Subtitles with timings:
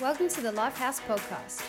[0.00, 1.66] Welcome to the Lifehouse Podcast.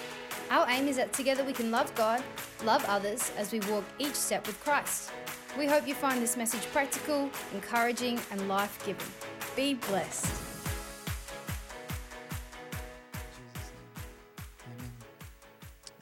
[0.52, 2.22] Our aim is that together we can love God,
[2.64, 5.10] love others as we walk each step with Christ.
[5.58, 9.08] We hope you find this message practical, encouraging, and life giving.
[9.56, 10.32] Be blessed.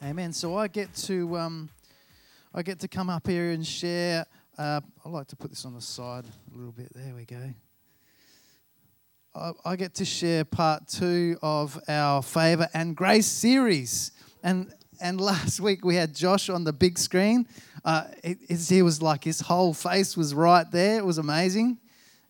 [0.02, 0.10] Amen.
[0.10, 0.32] Amen.
[0.34, 1.70] So I get to um,
[2.54, 4.26] I get to come up here and share.
[4.58, 6.92] Uh, I like to put this on the side a little bit.
[6.94, 7.54] There we go.
[9.34, 15.60] I, get to share part two of our favor and grace series, and and last
[15.60, 17.46] week we had Josh on the big screen.
[17.84, 20.98] Uh, it, he was like his whole face was right there.
[20.98, 21.78] It was amazing,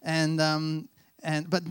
[0.02, 0.88] and um,
[1.23, 1.62] and but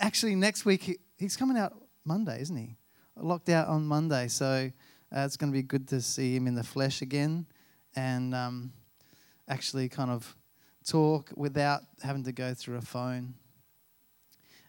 [0.00, 2.76] actually next week he, he's coming out Monday, isn't he?
[3.16, 4.70] Locked out on Monday, so
[5.14, 7.46] uh, it's going to be good to see him in the flesh again,
[7.94, 8.72] and um,
[9.48, 10.36] actually kind of
[10.86, 13.34] talk without having to go through a phone.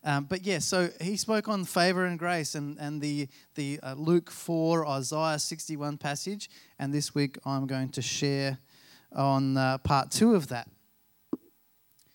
[0.07, 3.93] Um, but yeah, so he spoke on favor and grace and, and the, the uh,
[3.95, 6.49] Luke 4, Isaiah 61 passage.
[6.79, 8.57] And this week I'm going to share
[9.11, 10.69] on uh, part two of that.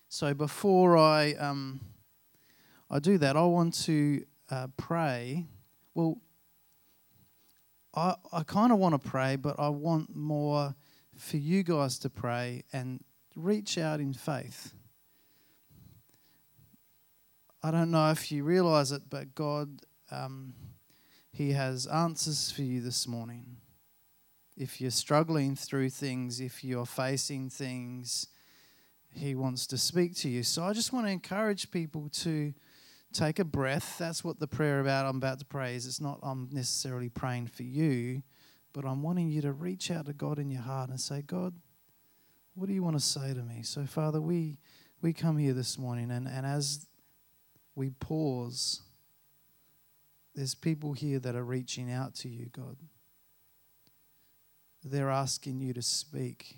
[0.09, 1.81] So before I, um,
[2.89, 5.45] I do that, I want to uh, pray.
[5.93, 6.17] Well,
[7.93, 10.73] I, I kind of want to pray, but I want more
[11.15, 13.03] for you guys to pray and
[13.35, 14.73] reach out in faith.
[17.65, 20.53] I don't know if you realize it, but God, um,
[21.31, 23.55] He has answers for you this morning.
[24.57, 28.27] If you're struggling through things, if you're facing things,
[29.11, 30.43] He wants to speak to you.
[30.43, 32.53] So I just want to encourage people to
[33.13, 33.97] take a breath.
[33.97, 35.85] That's what the prayer about I'm about to pray is.
[35.85, 38.23] It's not I'm necessarily praying for you,
[38.73, 41.53] but I'm wanting you to reach out to God in your heart and say, God,
[42.55, 43.61] what do you want to say to me?
[43.63, 44.57] So, Father, we
[45.01, 46.87] we come here this morning and, and as
[47.75, 48.81] we pause,
[50.35, 52.77] there's people here that are reaching out to you, God.
[54.83, 56.57] They're asking you to speak.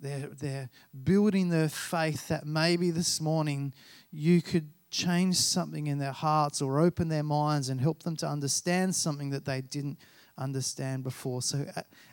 [0.00, 0.70] They're, they're
[1.04, 3.72] building their faith that maybe this morning
[4.10, 8.26] you could change something in their hearts or open their minds and help them to
[8.26, 9.98] understand something that they didn't
[10.38, 11.42] understand before.
[11.42, 11.66] So,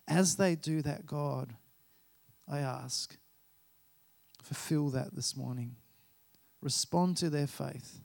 [0.07, 1.53] as they do that, God,
[2.50, 3.16] I ask,
[4.41, 5.75] fulfill that this morning
[6.63, 8.00] respond to their faith.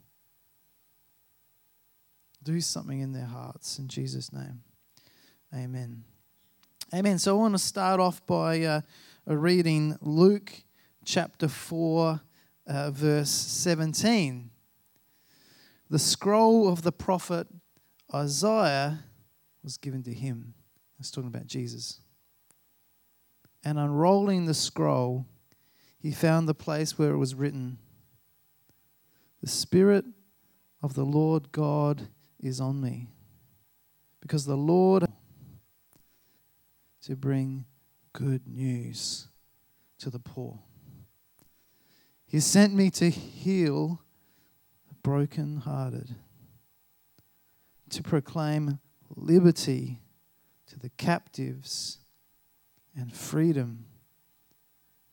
[2.43, 3.79] Do something in their hearts.
[3.79, 4.63] In Jesus' name.
[5.55, 6.05] Amen.
[6.95, 7.19] Amen.
[7.19, 8.81] So I want to start off by uh,
[9.27, 10.53] reading Luke
[11.05, 12.21] chapter 4,
[12.67, 14.51] uh, verse 17.
[15.91, 17.47] The scroll of the prophet
[18.15, 19.05] Isaiah
[19.63, 20.55] was given to him.
[20.99, 22.01] It's talking about Jesus.
[23.65, 25.27] And unrolling the scroll,
[25.99, 27.79] he found the place where it was written
[29.41, 30.05] the Spirit
[30.83, 32.09] of the Lord God
[32.41, 33.11] is on me
[34.21, 35.05] because the Lord
[37.03, 37.65] to bring
[38.13, 39.29] good news
[39.99, 40.59] to the poor.
[42.27, 44.03] He sent me to heal
[44.89, 46.15] the brokenhearted,
[47.91, 48.81] to proclaim
[49.17, 50.03] liberty
[50.67, 51.99] to the captives
[52.95, 53.87] and freedom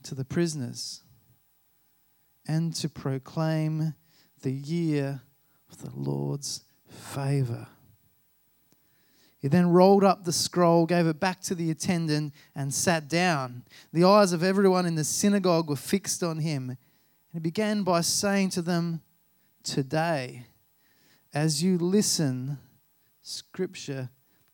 [0.04, 1.04] to the prisoners,
[2.48, 3.94] and to proclaim
[4.46, 5.22] the year
[5.72, 7.66] of the Lord's favor.
[9.40, 13.64] He then rolled up the scroll, gave it back to the attendant, and sat down.
[13.92, 16.70] The eyes of everyone in the synagogue were fixed on him.
[16.70, 16.78] And
[17.34, 19.02] he began by saying to them,
[19.64, 20.46] Today,
[21.34, 22.60] as you listen,
[23.24, 24.12] Scripture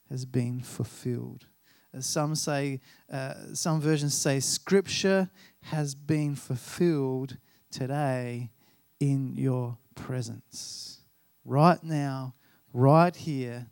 [0.09, 1.47] has been fulfilled.
[1.93, 2.79] As some say,
[3.11, 5.29] uh, some versions say, Scripture
[5.63, 7.35] has been fulfilled
[7.69, 8.51] today
[9.01, 10.99] in your presence.
[11.45, 12.33] Right now,
[12.73, 13.67] right here,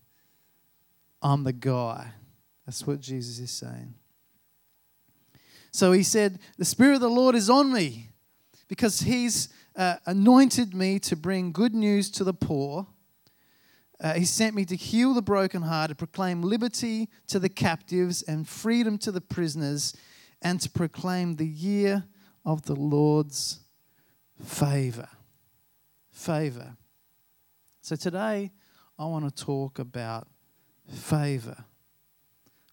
[1.21, 2.11] I'm the guy.
[2.65, 3.95] That's what Jesus is saying.
[5.71, 8.09] So he said, The Spirit of the Lord is on me
[8.67, 12.87] because he's uh, anointed me to bring good news to the poor.
[14.01, 18.97] Uh, he sent me to heal the brokenhearted, proclaim liberty to the captives and freedom
[18.99, 19.95] to the prisoners,
[20.41, 22.05] and to proclaim the year
[22.45, 23.59] of the Lord's
[24.41, 25.09] favor
[26.19, 26.75] favor.
[27.81, 28.51] So today,
[28.97, 30.27] I want to talk about
[30.91, 31.63] favor.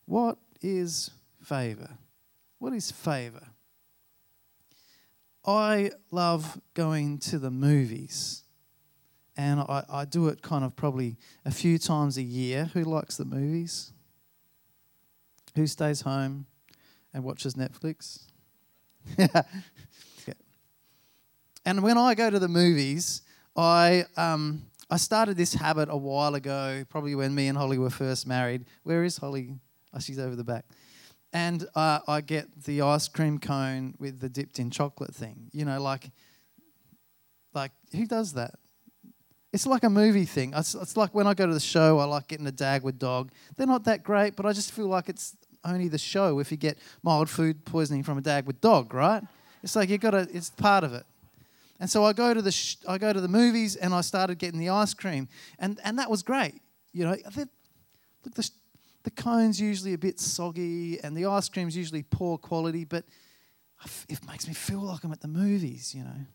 [0.04, 1.10] What is
[1.40, 1.90] favor?
[2.58, 3.46] What is favor?
[5.46, 8.42] I love going to the movies.
[9.36, 12.70] And I, I do it kind of probably a few times a year.
[12.74, 13.92] Who likes the movies?
[15.54, 16.46] Who stays home
[17.14, 18.24] and watches Netflix?
[19.16, 19.42] yeah.
[21.64, 23.22] And when I go to the movies,
[23.56, 27.90] I, um, I started this habit a while ago, probably when me and Holly were
[27.90, 28.64] first married.
[28.82, 29.54] Where is Holly?
[29.94, 30.64] Oh, she's over the back.
[31.32, 35.50] And uh, I get the ice cream cone with the dipped in chocolate thing.
[35.52, 36.10] You know, like,
[37.52, 38.54] like who does that?
[39.52, 40.52] It's like a movie thing.
[40.54, 43.32] It's, it's like when I go to the show, I like getting a Dagwood dog.
[43.56, 46.56] They're not that great, but I just feel like it's only the show if you
[46.56, 49.22] get mild food poisoning from a Dagwood dog, right?
[49.62, 50.28] It's like you got to.
[50.32, 51.04] It's part of it.
[51.78, 54.38] And so I go to the sh- I go to the movies and I started
[54.38, 55.28] getting the ice cream,
[55.58, 56.60] and and that was great.
[56.92, 57.16] You know,
[58.24, 58.50] look the
[59.04, 63.04] the cone's usually a bit soggy and the ice cream's usually poor quality, but
[64.08, 65.94] it makes me feel like I'm at the movies.
[65.94, 66.26] You know,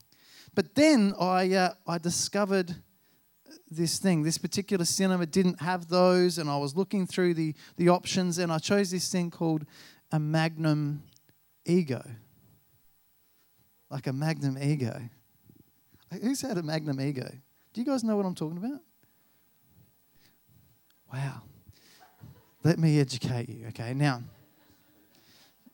[0.53, 2.75] but then I uh, I discovered
[3.69, 4.23] this thing.
[4.23, 8.51] This particular cinema didn't have those, and I was looking through the the options, and
[8.51, 9.65] I chose this thing called
[10.11, 11.03] a Magnum
[11.65, 12.03] Ego.
[13.89, 15.09] Like a Magnum Ego.
[16.19, 17.29] Who's had a Magnum Ego?
[17.73, 18.81] Do you guys know what I'm talking about?
[21.13, 21.41] Wow.
[22.63, 23.93] Let me educate you, okay?
[23.93, 24.21] Now,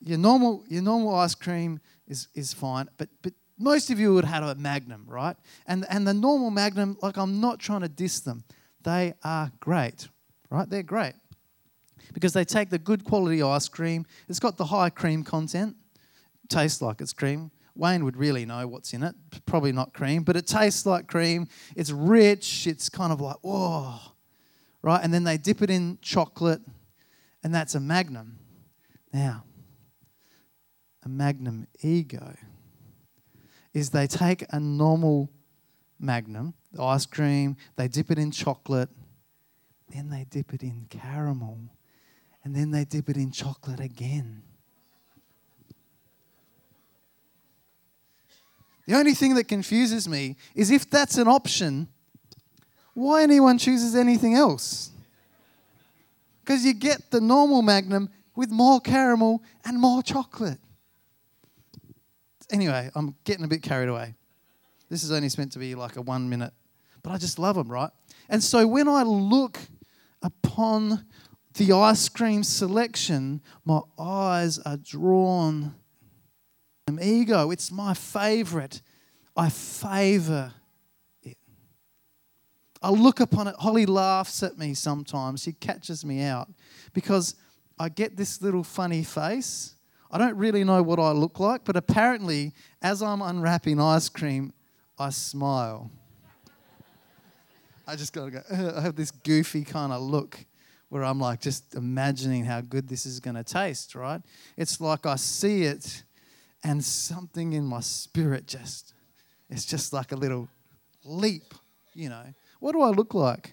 [0.00, 4.24] your normal, your normal ice cream is, is fine, but, but most of you would
[4.24, 5.36] have had a Magnum, right?
[5.66, 8.44] And, and the normal Magnum, like I'm not trying to diss them,
[8.84, 10.08] they are great,
[10.50, 10.68] right?
[10.68, 11.14] They're great
[12.14, 15.76] because they take the good quality ice cream, it's got the high cream content,
[16.48, 19.14] tastes like it's cream, Wayne would really know what's in it.
[19.46, 21.46] Probably not cream, but it tastes like cream.
[21.76, 22.66] It's rich.
[22.66, 23.98] It's kind of like, whoa,
[24.82, 25.00] right?
[25.02, 26.60] And then they dip it in chocolate,
[27.44, 28.38] and that's a magnum.
[29.12, 29.44] Now,
[31.04, 32.34] a magnum ego
[33.72, 35.30] is they take a normal
[36.00, 38.88] magnum, ice cream, they dip it in chocolate,
[39.88, 41.60] then they dip it in caramel,
[42.42, 44.42] and then they dip it in chocolate again.
[48.88, 51.88] The only thing that confuses me is if that's an option,
[52.94, 54.88] why anyone chooses anything else?
[56.40, 60.58] Because you get the normal Magnum with more caramel and more chocolate.
[62.50, 64.14] Anyway, I'm getting a bit carried away.
[64.88, 66.54] This is only meant to be like a one minute,
[67.02, 67.90] but I just love them, right?
[68.30, 69.58] And so when I look
[70.22, 71.04] upon
[71.52, 75.74] the ice cream selection, my eyes are drawn
[77.02, 77.50] ego.
[77.50, 78.80] It's my favorite.
[79.36, 80.52] I favor
[81.22, 81.36] it.
[82.82, 83.56] I look upon it.
[83.58, 85.42] Holly laughs at me sometimes.
[85.42, 86.48] She catches me out
[86.92, 87.34] because
[87.78, 89.74] I get this little funny face.
[90.10, 94.52] I don't really know what I look like, but apparently, as I'm unwrapping ice cream,
[94.98, 95.90] I smile.
[97.86, 98.42] I just gotta go,
[98.76, 100.44] I have this goofy kind of look
[100.88, 104.22] where I'm like just imagining how good this is gonna taste, right?
[104.56, 106.02] It's like I see it
[106.64, 108.94] and something in my spirit just,
[109.48, 110.48] it's just like a little
[111.04, 111.54] leap,
[111.94, 112.24] you know.
[112.60, 113.52] What do I look like?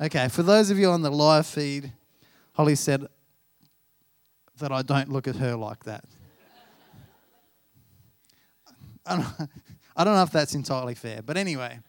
[0.00, 1.92] okay, for those of you on the live feed,
[2.52, 3.06] Holly said
[4.58, 6.04] that I don't look at her like that.
[9.06, 9.26] I don't,
[10.14, 11.80] know if that's entirely fair, but anyway.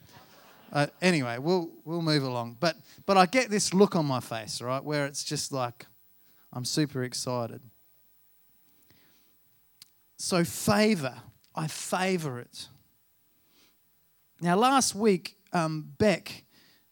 [0.71, 2.57] Uh, anyway, we'll we'll move along.
[2.59, 5.85] But but I get this look on my face, right, where it's just like
[6.53, 7.61] I'm super excited.
[10.17, 11.15] So favor,
[11.55, 12.67] I favor it.
[14.39, 16.45] Now, last week, um, Beck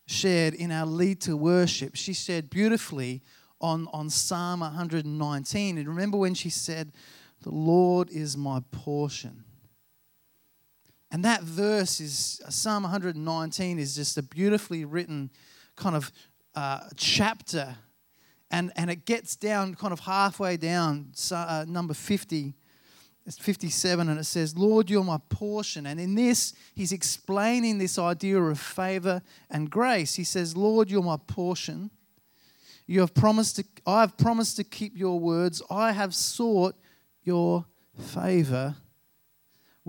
[0.08, 1.96] shared in our lead to worship.
[1.96, 3.22] She shared beautifully
[3.62, 5.78] on on Psalm 119.
[5.78, 6.92] And remember when she said,
[7.44, 9.46] "The Lord is my portion."
[11.12, 15.32] And that verse is Psalm 119 is just a beautifully written
[15.76, 16.12] kind of
[16.56, 17.76] uh, chapter.
[18.52, 22.54] And, and it gets down kind of halfway down, uh, number 50.
[23.26, 25.86] It's 57, and it says, Lord, you're my portion.
[25.86, 30.16] And in this, he's explaining this idea of favor and grace.
[30.16, 31.92] He says, Lord, you're my portion.
[32.88, 35.62] You have promised to, I have promised to keep your words.
[35.70, 36.76] I have sought
[37.24, 37.66] your
[38.00, 38.76] favor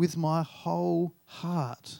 [0.00, 1.98] with my whole heart.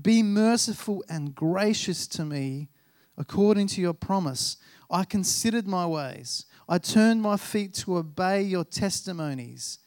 [0.00, 2.70] Be merciful and gracious to me
[3.18, 4.56] according to your promise.
[4.90, 6.46] I considered my ways.
[6.66, 9.78] I turned my feet to obey your testimonies.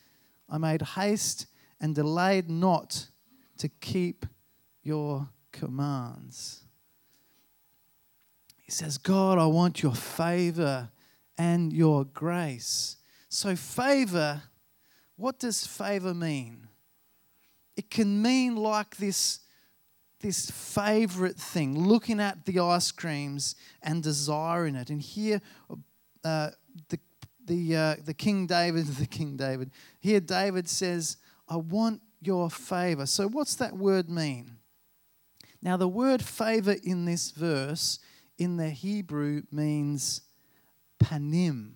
[0.47, 1.47] I made haste
[1.81, 3.07] and delayed not
[3.57, 4.27] to keep
[4.83, 6.61] your commands.
[8.55, 10.91] He says, God, I want your favor
[11.39, 12.97] and your grace.
[13.29, 14.43] So, favor,
[15.15, 16.66] what does favor mean?
[17.77, 19.39] It can mean like this,
[20.19, 24.89] this favorite thing, looking at the ice creams and desiring it.
[24.89, 25.39] And here,
[26.23, 26.49] uh,
[26.89, 26.99] the,
[27.45, 31.17] the, uh, the King David, the King David, here David says,
[31.47, 33.05] I want your favor.
[33.05, 34.57] So, what's that word mean?
[35.61, 37.99] Now, the word favor in this verse
[38.37, 40.21] in the Hebrew means
[41.01, 41.71] panim.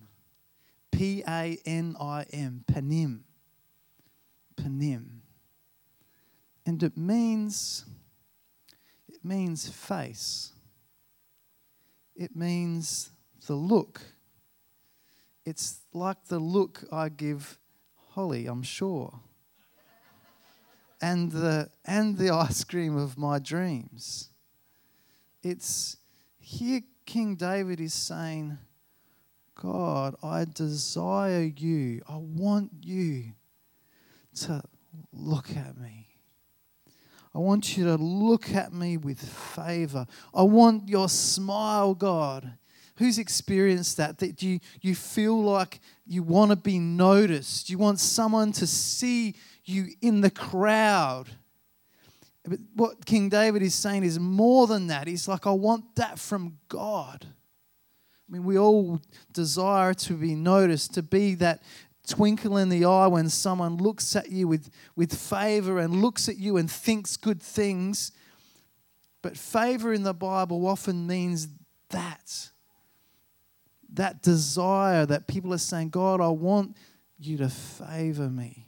[0.90, 2.64] P A N I M.
[2.70, 3.20] Panim.
[4.56, 5.21] Panim.
[6.64, 7.84] And it means
[9.08, 10.52] it means face.
[12.14, 13.10] It means
[13.46, 14.00] the look.
[15.44, 17.58] It's like the look I give
[18.10, 19.20] Holly, I'm sure.
[21.00, 24.30] and the and the ice cream of my dreams.
[25.42, 25.96] It's
[26.38, 28.58] here King David is saying,
[29.54, 32.02] God, I desire you.
[32.08, 33.32] I want you
[34.36, 34.62] to
[35.12, 36.11] look at me.
[37.34, 40.06] I want you to look at me with favor.
[40.34, 42.52] I want your smile, God.
[42.96, 44.18] Who's experienced that?
[44.18, 47.70] That you, you feel like you want to be noticed.
[47.70, 49.34] You want someone to see
[49.64, 51.30] you in the crowd.
[52.44, 55.06] But what King David is saying is more than that.
[55.06, 57.26] He's like, I want that from God.
[57.26, 59.00] I mean, we all
[59.32, 61.62] desire to be noticed, to be that
[62.06, 66.36] twinkle in the eye when someone looks at you with, with favor and looks at
[66.36, 68.12] you and thinks good things.
[69.22, 71.48] But favor in the Bible often means
[71.90, 72.50] that.
[73.94, 76.76] That desire that people are saying, God, I want
[77.18, 78.66] you to favor me.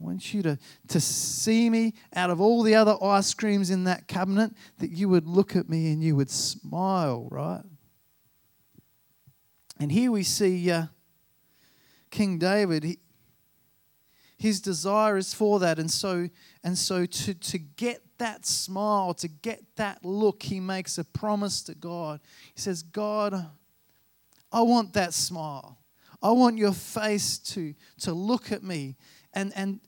[0.00, 0.58] I want you to,
[0.88, 5.08] to see me out of all the other ice creams in that cabinet, that you
[5.08, 7.62] would look at me and you would smile, right?
[9.78, 10.86] And here we see uh,
[12.10, 12.84] King David.
[12.84, 12.98] He,
[14.36, 16.28] his desire is for that, and so
[16.64, 21.62] and so to to get that smile, to get that look, he makes a promise
[21.64, 22.20] to God.
[22.54, 23.50] He says, "God,
[24.50, 25.78] I want that smile.
[26.22, 28.96] I want your face to to look at me,
[29.34, 29.80] and and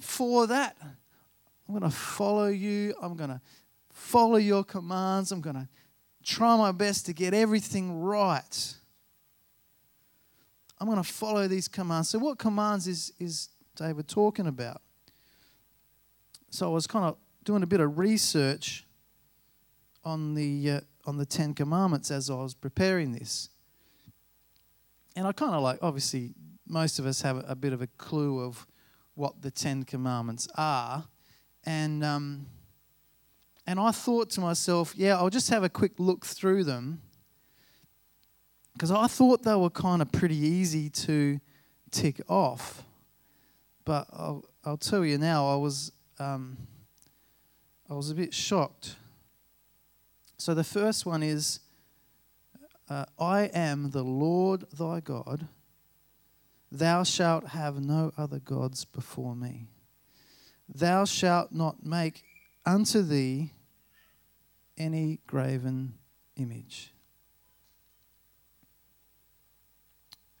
[0.00, 2.94] for that, I'm going to follow you.
[3.00, 3.40] I'm going to
[3.92, 5.32] follow your commands.
[5.32, 5.68] I'm going to
[6.24, 8.74] try my best to get everything right.
[10.80, 12.10] I'm going to follow these commands.
[12.10, 14.80] So, what commands is, is David talking about?
[16.50, 18.86] So, I was kind of doing a bit of research
[20.04, 23.50] on the, uh, on the Ten Commandments as I was preparing this.
[25.16, 26.34] And I kind of like, obviously,
[26.66, 28.66] most of us have a, bit of a clue of
[29.14, 31.04] what the Ten Commandments are.
[31.64, 32.46] And, um,
[33.66, 37.02] and I thought to myself, yeah, I'll just have a quick look through them
[38.78, 41.40] because I thought they were kind of pretty easy to
[41.90, 42.84] tick off.
[43.84, 46.56] But I'll, I'll tell you now, I was, um,
[47.90, 48.94] I was a bit shocked.
[50.36, 51.58] So the first one is
[52.88, 55.48] uh, I am the Lord thy God.
[56.70, 59.66] Thou shalt have no other gods before me.
[60.72, 62.22] Thou shalt not make
[62.64, 63.50] unto thee
[64.76, 65.94] any graven
[66.36, 66.92] image.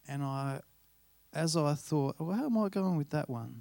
[0.08, 0.60] And I,
[1.34, 3.60] as I thought, well, how am I going with that one?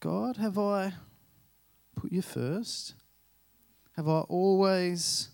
[0.00, 0.94] God, have I
[1.94, 2.94] put you first?
[3.96, 5.28] Have I always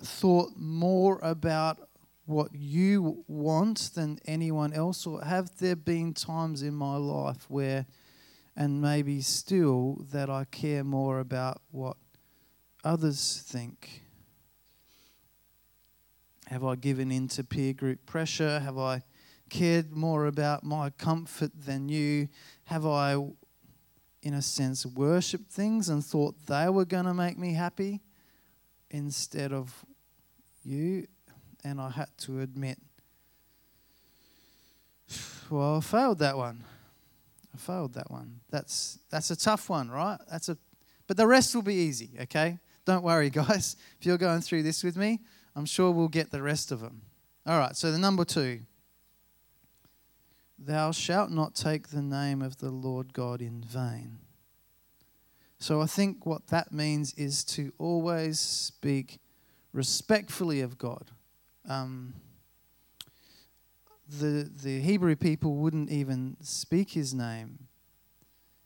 [0.00, 1.88] thought more about
[2.26, 5.04] what you want than anyone else?
[5.04, 7.86] Or have there been times in my life where,
[8.56, 11.96] and maybe still, that I care more about what
[12.84, 14.02] others think?
[16.50, 18.58] Have I given in to peer group pressure?
[18.58, 19.02] Have I
[19.50, 22.28] cared more about my comfort than you?
[22.64, 23.14] Have I,
[24.24, 28.00] in a sense, worshipped things and thought they were going to make me happy
[28.90, 29.72] instead of
[30.64, 31.06] you?
[31.62, 32.78] And I had to admit,
[35.50, 36.64] well, I failed that one.
[37.54, 38.40] I failed that one.
[38.50, 40.18] That's that's a tough one, right?
[40.28, 40.58] That's a
[41.06, 42.58] but the rest will be easy, okay?
[42.84, 43.76] Don't worry, guys.
[44.00, 45.20] If you're going through this with me,
[45.56, 47.02] I'm sure we'll get the rest of them.
[47.46, 48.60] All right, so the number two.
[50.62, 54.18] Thou shalt not take the name of the Lord God in vain.
[55.58, 59.20] So I think what that means is to always speak
[59.72, 61.10] respectfully of God.
[61.68, 62.14] Um,
[64.08, 67.68] the, the Hebrew people wouldn't even speak his name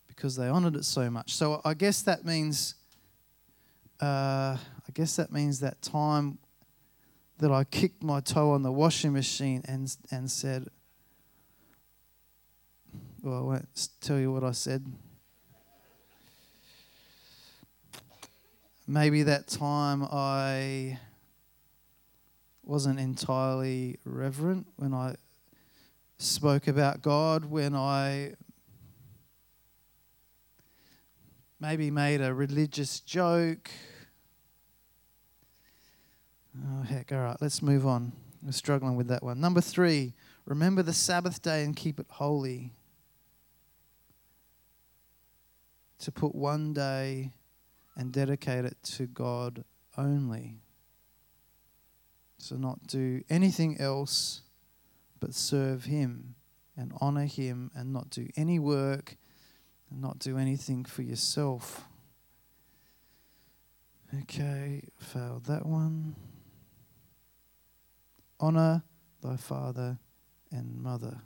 [0.08, 1.34] because they honored it so much.
[1.34, 2.76] So I guess that means,
[4.00, 6.38] uh, I guess that means that time
[7.38, 10.68] that I kicked my toe on the washing machine and, and said,
[13.22, 14.84] well, I won't tell you what I said.
[18.86, 20.98] Maybe that time I
[22.62, 25.14] wasn't entirely reverent when I
[26.18, 28.34] spoke about God, when I
[31.60, 33.70] maybe made a religious joke.
[36.62, 38.12] Oh, heck, all right, let's move on.
[38.42, 39.40] We're struggling with that one.
[39.40, 42.72] Number three, remember the Sabbath day and keep it holy.
[46.00, 47.32] To put one day
[47.96, 49.64] and dedicate it to God
[49.96, 50.60] only.
[52.38, 54.42] So, not do anything else
[55.18, 56.34] but serve Him
[56.76, 59.16] and honor Him and not do any work
[59.90, 61.84] and not do anything for yourself.
[64.22, 66.14] Okay, failed that one.
[68.44, 68.82] Honor
[69.22, 69.98] thy father
[70.52, 71.16] and mother.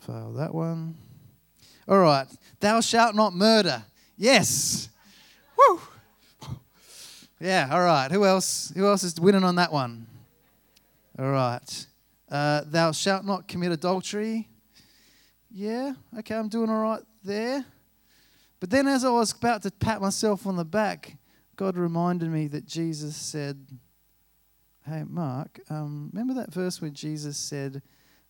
[0.00, 0.96] Fail that one.
[1.86, 2.26] All right,
[2.58, 3.84] thou shalt not murder.
[4.16, 4.88] Yes.
[5.56, 5.80] Woo.
[7.38, 8.10] Yeah, all right.
[8.10, 8.72] Who else?
[8.74, 10.08] Who else is winning on that one?
[11.16, 11.86] All right.
[12.28, 14.48] Uh, thou shalt not commit adultery.
[15.48, 17.64] Yeah, okay, I'm doing all right there.
[18.58, 21.16] But then, as I was about to pat myself on the back,
[21.54, 23.64] God reminded me that Jesus said,
[24.86, 27.80] Hey, Mark, um, remember that verse where Jesus said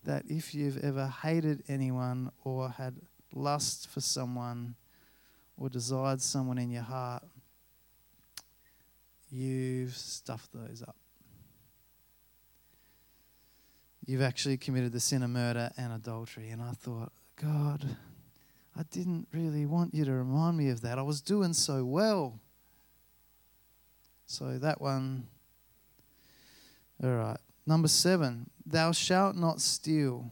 [0.04, 2.94] that if you've ever hated anyone or had
[3.32, 4.76] lust for someone
[5.56, 7.24] or desired someone in your heart,
[9.30, 10.94] you've stuffed those up.
[14.06, 16.50] You've actually committed the sin of murder and adultery.
[16.50, 17.96] And I thought, God,
[18.78, 21.00] I didn't really want you to remind me of that.
[21.00, 22.38] I was doing so well.
[24.26, 25.26] So that one.
[27.02, 27.38] All right.
[27.66, 30.30] Number seven, thou shalt not steal.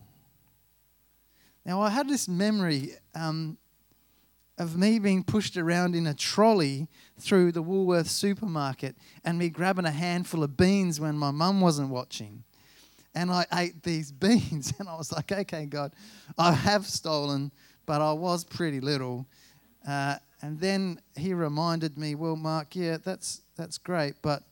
[1.65, 3.57] Now, I had this memory um,
[4.59, 6.89] of me being pushed around in a trolley
[7.19, 11.89] through the Woolworth supermarket and me grabbing a handful of beans when my mum wasn't
[11.89, 12.45] watching.
[13.15, 15.93] And I ate these beans, and I was like, okay, God,
[16.37, 17.53] I have stolen,
[17.87, 19.27] but I was pretty little.
[19.87, 24.43] Uh, and then he reminded me, well, Mark, yeah, that's, that's great, but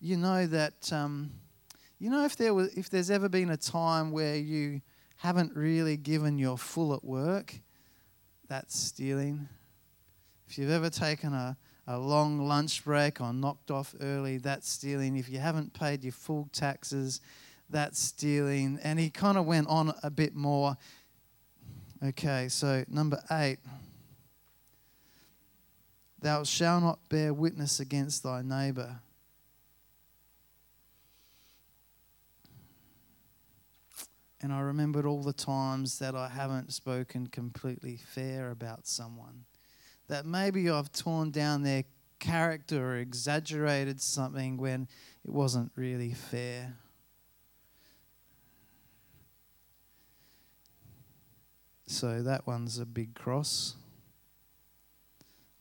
[0.00, 1.30] you know that, um,
[1.98, 4.80] you know, if, there was, if there's ever been a time where you
[5.16, 7.54] haven't really given your full at work,
[8.48, 9.48] that's stealing.
[10.48, 15.16] If you've ever taken a, a long lunch break or knocked off early, that's stealing.
[15.16, 17.20] If you haven't paid your full taxes,
[17.70, 18.78] that's stealing.
[18.82, 20.76] And he kind of went on a bit more.
[22.02, 23.58] Okay, so number eight.
[26.20, 29.00] Thou shalt not bear witness against thy neighbor.
[34.44, 39.46] And I remembered all the times that I haven't spoken completely fair about someone.
[40.08, 41.84] That maybe I've torn down their
[42.18, 44.86] character or exaggerated something when
[45.24, 46.76] it wasn't really fair.
[51.86, 53.76] So that one's a big cross.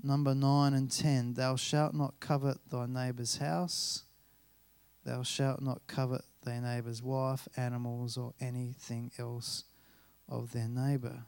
[0.04, 4.04] Number 9 and 10 Thou shalt not covet thy neighbour's house.
[5.06, 9.64] Thou shalt not covet thy neighbour's wife, animals, or anything else
[10.30, 11.24] of their neighbour.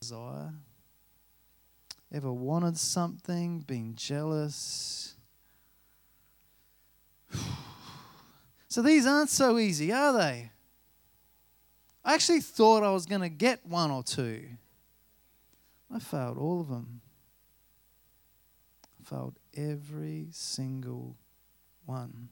[0.00, 0.52] Desire.
[2.12, 5.14] Ever wanted something, been jealous?
[8.68, 10.50] so these aren't so easy, are they?
[12.04, 14.48] I actually thought I was going to get one or two.
[15.92, 17.00] I failed all of them.
[19.00, 21.16] I failed every single
[21.84, 22.30] one.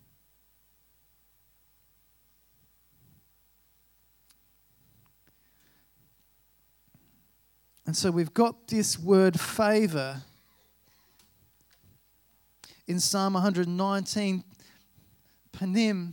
[7.88, 10.20] And so we've got this word favor
[12.87, 14.44] in Psalm 119,
[15.57, 16.12] panim,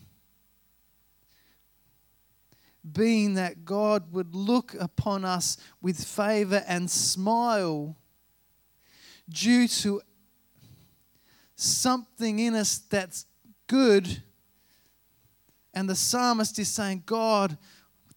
[2.93, 7.97] being that God would look upon us with favor and smile
[9.27, 10.01] due to
[11.57, 13.25] something in us that's
[13.67, 14.23] good.
[15.73, 17.57] And the psalmist is saying, God,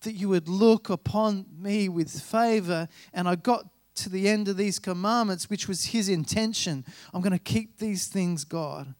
[0.02, 2.88] that you would look upon me with favor.
[3.12, 6.84] And I got to the end of these commandments, which was his intention.
[7.12, 8.94] I'm going to keep these things, God.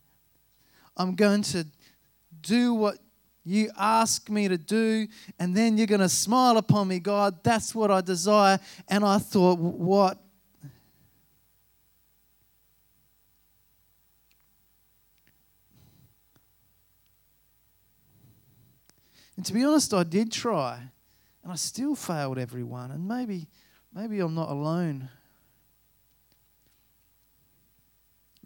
[0.97, 1.67] I'm going to
[2.41, 2.99] do what
[3.45, 5.07] you ask me to do,
[5.39, 7.43] and then you're going to smile upon me, God.
[7.43, 8.59] That's what I desire.
[8.89, 10.19] And I thought, what?
[19.39, 20.81] And to be honest, I did try,
[21.45, 22.91] and I still failed everyone.
[22.91, 23.47] And maybe,
[23.95, 25.09] maybe I'm not alone.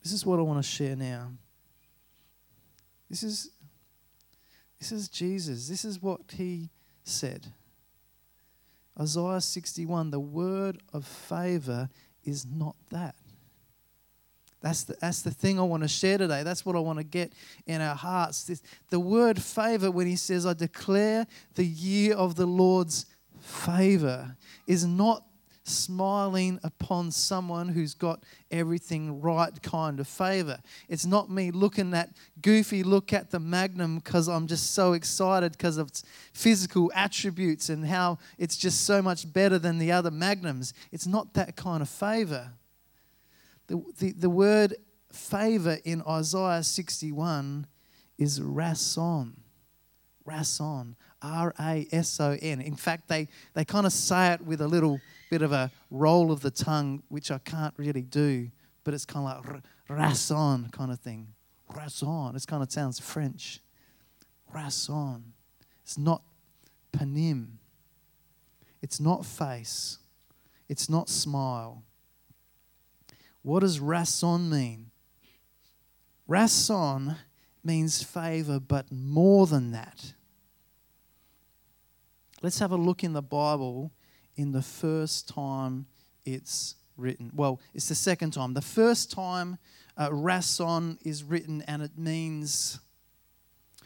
[0.02, 1.30] This is what I want to share now.
[3.08, 3.52] This is
[4.78, 5.66] This is Jesus.
[5.66, 6.68] This is what he
[7.04, 7.46] said.
[9.00, 11.88] Isaiah 61 the word of favor
[12.22, 13.14] is not that.
[14.62, 16.42] That's the, that's the thing I want to share today.
[16.44, 17.32] That's what I want to get
[17.66, 18.44] in our hearts.
[18.44, 23.06] This, the word favor, when he says, I declare the year of the Lord's
[23.40, 25.24] favor, is not
[25.64, 30.58] smiling upon someone who's got everything right kind of favor.
[30.88, 35.52] It's not me looking that goofy look at the Magnum because I'm just so excited
[35.52, 40.10] because of its physical attributes and how it's just so much better than the other
[40.10, 40.74] Magnums.
[40.90, 42.52] It's not that kind of favor.
[43.66, 44.74] The, the, the word
[45.12, 47.66] favor in Isaiah 61
[48.18, 49.34] is rason.
[50.26, 50.94] Rason.
[51.22, 52.60] R A S O N.
[52.60, 56.32] In fact, they, they kind of say it with a little bit of a roll
[56.32, 58.50] of the tongue, which I can't really do,
[58.84, 61.28] but it's kind of like rason kind of thing.
[61.72, 62.36] Rason.
[62.36, 63.60] It kind of sounds French.
[64.54, 65.22] Rason.
[65.82, 66.22] It's not
[66.92, 67.46] panim.
[68.82, 69.98] It's not face.
[70.68, 71.84] It's not smile.
[73.42, 74.90] What does rason mean?
[76.28, 77.16] Rason
[77.64, 80.14] means favor, but more than that.
[82.40, 83.92] Let's have a look in the Bible
[84.36, 85.86] in the first time
[86.24, 87.30] it's written.
[87.34, 88.54] Well, it's the second time.
[88.54, 89.58] The first time
[89.96, 92.80] uh, rason is written, and it means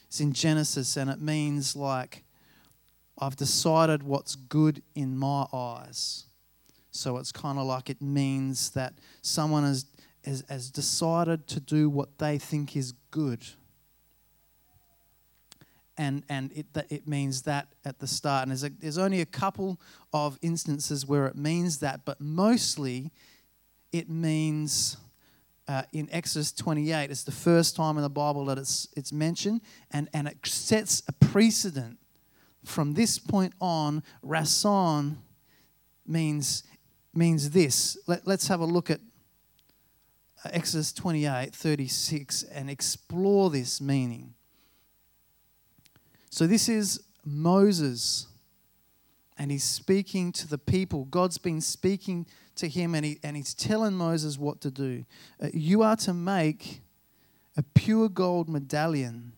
[0.07, 2.25] it's in Genesis, and it means like
[3.19, 6.25] I've decided what's good in my eyes.
[6.96, 9.87] So it's kind of like it means that someone has,
[10.24, 13.44] has, has decided to do what they think is good
[15.98, 18.42] and and it it means that at the start.
[18.42, 19.80] And there's a, there's only a couple
[20.12, 23.12] of instances where it means that, but mostly
[23.92, 24.96] it means.
[25.68, 29.61] Uh, in Exodus 28, it's the first time in the Bible that it's, it's mentioned,
[29.90, 31.98] and, and it sets a precedent.
[32.64, 35.16] From this point on, rason
[36.06, 36.62] means,
[37.16, 37.96] means this.
[38.07, 39.00] Let, let's have a look at
[40.52, 44.35] Exodus 28, 36, and explore this meaning.
[46.31, 48.26] So this is Moses,
[49.38, 51.07] and he's speaking to the people.
[51.07, 52.26] God's been speaking
[52.57, 55.05] to him, and, he, and he's telling Moses what to do.
[55.42, 56.83] Uh, you are to make
[57.57, 59.33] a pure gold medallion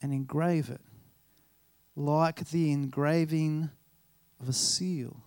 [0.00, 0.80] and engrave it
[1.96, 3.70] like the engraving
[4.40, 5.22] of a seal.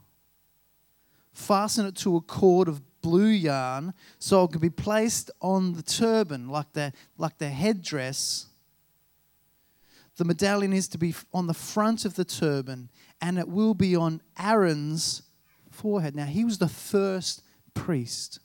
[1.36, 5.84] Fasten it to a cord of blue yarn so it can be placed on the
[5.84, 8.48] turban like the, like the headdress
[10.18, 12.90] the medallion is to be on the front of the turban
[13.22, 15.24] and it will be on Aaron's
[15.70, 16.16] forehead.
[16.16, 17.44] Now, he was the first
[17.74, 18.40] priest.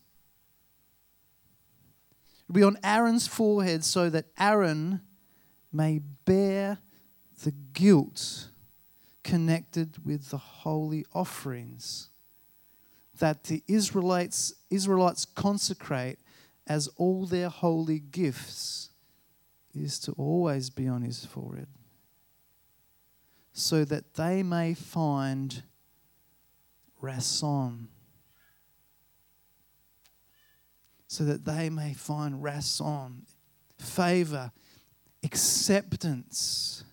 [2.44, 5.02] It'll be on Aaron's forehead so that Aaron
[5.72, 6.78] may bear
[7.44, 8.50] the guilt
[9.22, 12.09] connected with the holy offerings
[13.20, 16.18] that the Israelites, Israelites consecrate
[16.66, 18.90] as all their holy gifts
[19.74, 21.68] is to always be on his forehead
[23.52, 25.62] so that they may find
[27.02, 27.86] rason.
[31.08, 33.22] So that they may find rason,
[33.78, 34.52] favor,
[35.24, 36.84] acceptance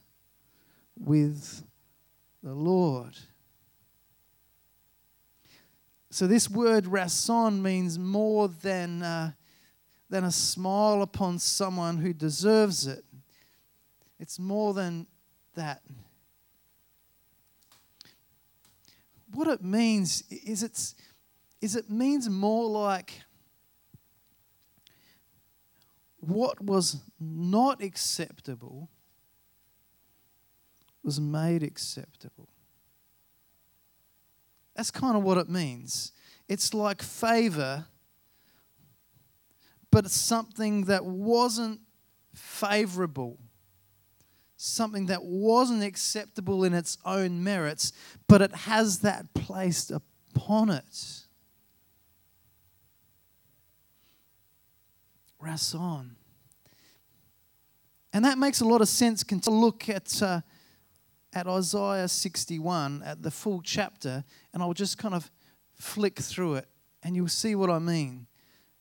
[0.99, 1.63] with
[2.41, 3.15] the Lord.
[6.09, 9.03] So, this word rason means more than.
[9.03, 9.31] Uh,
[10.09, 13.03] than a smile upon someone who deserves it.
[14.19, 15.07] It's more than
[15.55, 15.81] that.
[19.33, 20.95] What it means is it's
[21.59, 23.21] is it means more like
[26.19, 28.89] what was not acceptable
[31.03, 32.49] was made acceptable.
[34.77, 36.13] That's kind of what it means.
[36.47, 37.87] It's like favor
[39.91, 41.79] but it's something that wasn't
[42.33, 43.39] favorable,
[44.55, 47.93] something that wasn't acceptable in its own merits,
[48.27, 51.23] but it has that placed upon it.
[55.41, 56.11] Rason.
[58.13, 59.23] And that makes a lot of sense.
[59.23, 60.41] Can look at, uh,
[61.37, 64.23] at Isaiah 61, at the full chapter,
[64.53, 65.29] and I'll just kind of
[65.75, 66.67] flick through it,
[67.03, 68.25] and you'll see what I mean.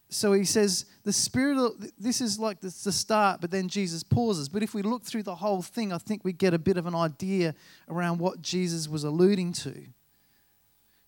[0.09, 4.05] So he says the spirit of, this is like the, the start but then jesus
[4.05, 4.49] pauses.
[4.49, 6.87] But if we look through the whole thing i think we get a bit of
[6.87, 7.57] an idea
[7.89, 9.75] around what jesus was alluding to.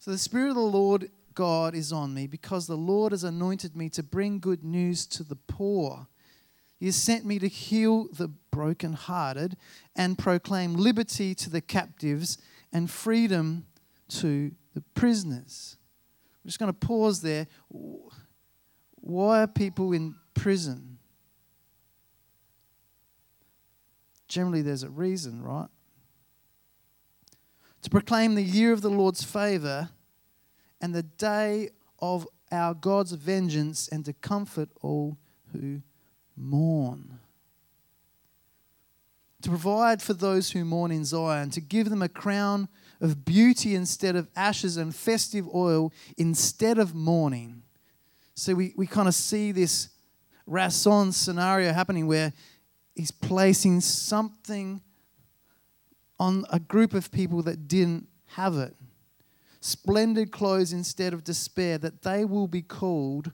[0.00, 3.76] So the spirit of the lord god is on me because the lord has anointed
[3.76, 6.08] me to bring good news to the poor
[6.78, 9.56] He has sent me to heal the brokenhearted
[9.96, 12.38] and proclaim liberty to the captives
[12.72, 13.66] and freedom
[14.08, 15.76] to the prisoners.
[16.44, 17.48] I'm just going to pause there.
[19.00, 20.98] Why are people in prison?
[24.28, 25.68] Generally, there's a reason, right?
[27.82, 29.90] To proclaim the year of the Lord's favor
[30.80, 35.16] and the day of our God's vengeance and to comfort all
[35.52, 35.82] who
[36.38, 37.18] mourn.
[39.42, 42.68] To provide for those who mourn in Zion, to give them a crown
[43.00, 47.62] of beauty instead of ashes and festive oil instead of mourning.
[48.34, 49.90] So we, we kind of see this
[50.48, 52.32] Rason scenario happening where
[52.94, 54.80] he's placing something
[56.18, 58.74] on a group of people that didn't have it.
[59.60, 63.32] Splendid clothes instead of despair, that they will be called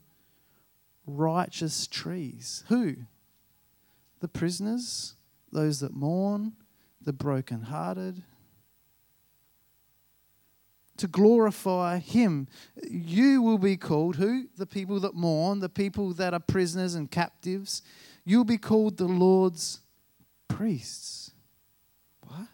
[1.06, 2.64] righteous trees.
[2.68, 2.96] Who?
[4.20, 5.14] The prisoners,
[5.52, 6.52] those that mourn,
[7.00, 8.22] the brokenhearted.
[10.98, 12.48] To glorify Him.
[12.88, 14.46] You will be called who?
[14.56, 17.82] The people that mourn, the people that are prisoners and captives.
[18.24, 19.80] You'll be called the Lord's
[20.48, 21.32] priests.
[22.22, 22.46] What?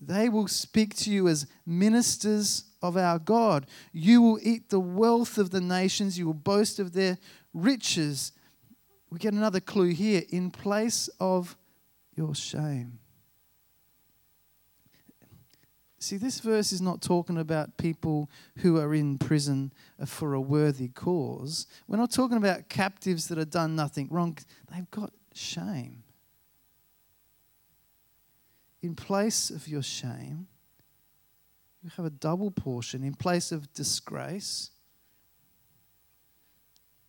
[0.00, 3.66] They will speak to you as ministers of our God.
[3.92, 7.18] You will eat the wealth of the nations, you will boast of their
[7.52, 8.32] riches.
[9.10, 11.56] We get another clue here in place of
[12.14, 12.98] your shame.
[15.98, 19.72] See, this verse is not talking about people who are in prison
[20.04, 21.66] for a worthy cause.
[21.88, 24.38] We're not talking about captives that have done nothing wrong.
[24.72, 26.04] They've got shame.
[28.82, 30.46] In place of your shame,
[31.86, 34.70] you have a double portion in place of disgrace.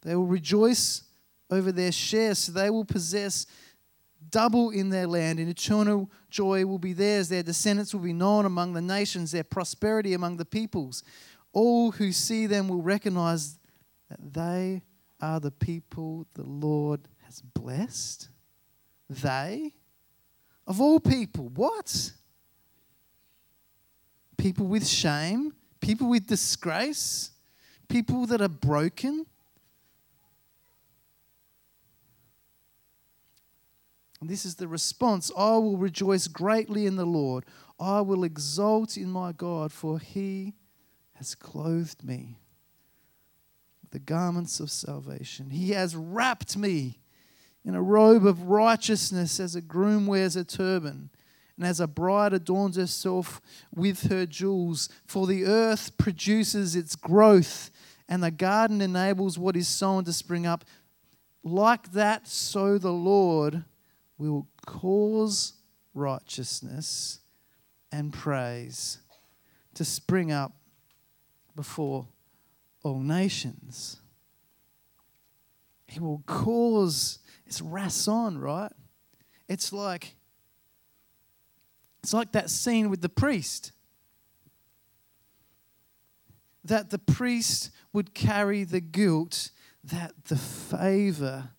[0.03, 1.01] They will rejoice
[1.49, 3.47] over their share, so they will possess
[4.29, 7.27] double in their land, and eternal joy will be theirs.
[7.27, 11.03] Their descendants will be known among the nations, their prosperity among the peoples.
[11.53, 13.57] All who see them will recognize
[14.09, 14.83] that they
[15.19, 18.29] are the people the Lord has blessed.
[19.09, 19.73] They?
[20.67, 22.11] Of all people, what?
[24.37, 27.31] People with shame, people with disgrace,
[27.87, 29.25] people that are broken.
[34.19, 37.45] And this is the response I will rejoice greatly in the Lord.
[37.79, 40.53] I will exult in my God, for he
[41.13, 42.39] has clothed me
[43.81, 45.51] with the garments of salvation.
[45.51, 46.99] He has wrapped me
[47.63, 51.09] in a robe of righteousness as a groom wears a turban
[51.57, 53.41] and as a bride adorns herself
[53.73, 54.89] with her jewels.
[55.05, 57.71] For the earth produces its growth,
[58.07, 60.63] and the garden enables what is sown to spring up.
[61.43, 63.63] Like that, so the Lord
[64.17, 65.53] will cause
[65.93, 67.19] righteousness
[67.91, 68.99] and praise
[69.73, 70.53] to spring up
[71.55, 72.07] before
[72.83, 73.97] all nations.
[75.87, 78.71] He will cause, it's rason, right?
[79.47, 80.16] It's like
[82.07, 83.73] it's like that scene with the priest.
[86.63, 89.51] That the priest would carry the guilt,
[89.83, 91.49] that the favor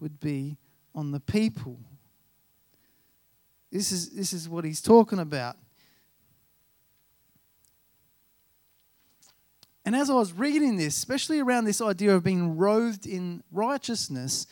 [0.00, 0.56] would be
[0.94, 1.78] on the people.
[3.70, 5.58] This is, this is what he's talking about.
[9.84, 14.46] And as I was reading this, especially around this idea of being robed in righteousness,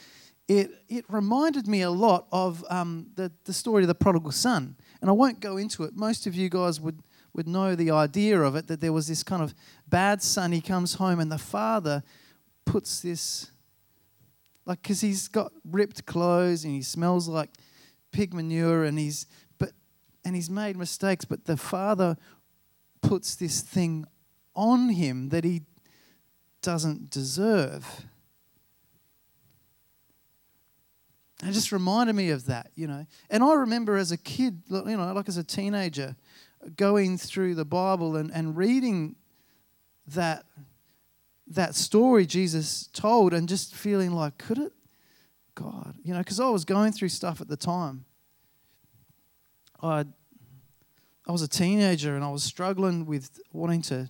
[0.48, 4.76] it, it reminded me a lot of um, the, the story of the prodigal son.
[5.00, 5.94] And I won't go into it.
[5.94, 7.00] Most of you guys would,
[7.34, 9.54] would know the idea of it that there was this kind of
[9.88, 10.52] bad son.
[10.52, 12.02] He comes home, and the father
[12.64, 13.50] puts this,
[14.64, 17.50] like, because he's got ripped clothes and he smells like
[18.10, 19.26] pig manure, and he's,
[19.58, 19.70] but,
[20.24, 22.16] and he's made mistakes, but the father
[23.02, 24.06] puts this thing
[24.54, 25.62] on him that he
[26.62, 28.06] doesn't deserve.
[31.42, 33.06] It just reminded me of that, you know.
[33.28, 36.16] And I remember as a kid, you know, like as a teenager,
[36.76, 39.16] going through the Bible and, and reading
[40.08, 40.44] that
[41.48, 44.72] that story Jesus told and just feeling like, could it?
[45.54, 48.04] God, you know, because I was going through stuff at the time.
[49.82, 50.04] I
[51.28, 54.08] I was a teenager and I was struggling with wanting to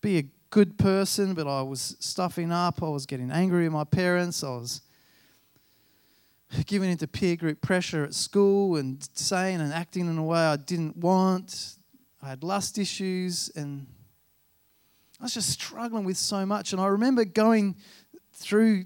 [0.00, 2.82] be a good person, but I was stuffing up.
[2.82, 4.44] I was getting angry at my parents.
[4.44, 4.82] I was
[6.62, 10.56] giving into peer group pressure at school and saying and acting in a way I
[10.56, 11.74] didn't want.
[12.22, 13.86] I had lust issues and
[15.20, 16.72] I was just struggling with so much.
[16.72, 17.76] And I remember going
[18.32, 18.84] through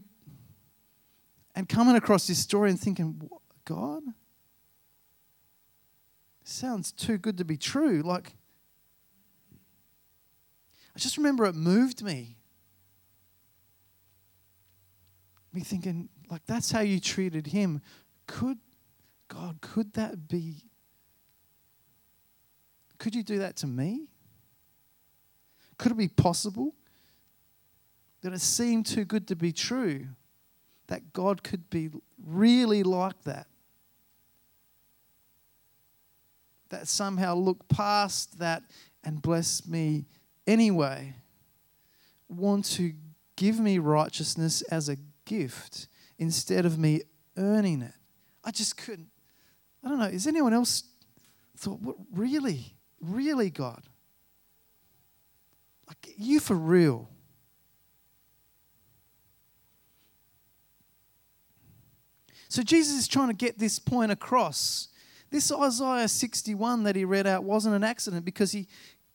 [1.54, 3.28] and coming across this story and thinking,
[3.64, 4.02] God?
[6.44, 8.00] Sounds too good to be true.
[8.02, 8.32] Like,
[10.94, 12.36] I just remember it moved me.
[15.52, 17.80] Me thinking, like, that's how you treated him.
[18.26, 18.58] Could,
[19.28, 20.64] God, could that be?
[22.98, 24.08] Could you do that to me?
[25.78, 26.74] Could it be possible
[28.22, 30.06] that it seemed too good to be true?
[30.88, 31.90] That God could be
[32.26, 33.46] really like that?
[36.70, 38.64] That somehow look past that
[39.04, 40.06] and bless me
[40.46, 41.14] anyway?
[42.28, 42.92] Want to
[43.36, 45.86] give me righteousness as a gift
[46.18, 47.02] instead of me
[47.36, 47.94] earning it?
[48.44, 49.10] I just couldn't.
[49.84, 50.06] I don't know.
[50.06, 50.84] Is anyone else
[51.56, 52.74] thought, what, really?
[53.00, 53.82] Really, God?
[55.86, 57.08] Like, you for real?
[62.48, 64.88] So Jesus is trying to get this point across.
[65.30, 68.66] This Isaiah 61 that he read out wasn't an accident because he,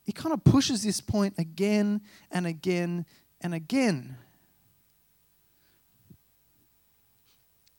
[0.04, 3.06] he kind of pushes this point again and again
[3.42, 4.18] and again.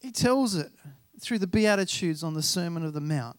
[0.04, 0.70] He tells it
[1.18, 3.38] through the Beatitudes on the Sermon of the Mount.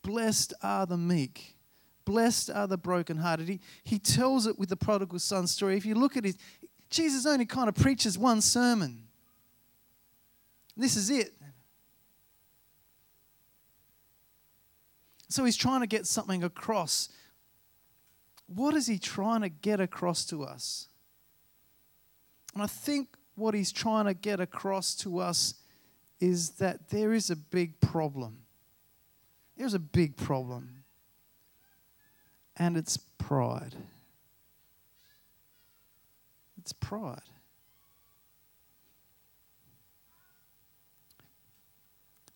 [0.00, 1.58] Blessed are the meek.
[2.06, 3.46] Blessed are the brokenhearted.
[3.46, 5.76] He, he tells it with the prodigal son story.
[5.76, 6.36] If you look at it,
[6.88, 9.02] Jesus only kind of preaches one sermon.
[10.78, 11.34] This is it.
[15.28, 17.10] So he's trying to get something across.
[18.46, 20.88] What is he trying to get across to us?
[22.54, 25.54] And I think what he's trying to get across to us
[26.20, 28.38] is that there is a big problem.
[29.56, 30.84] There's a big problem.
[32.56, 33.74] And it's pride.
[36.58, 37.22] It's pride.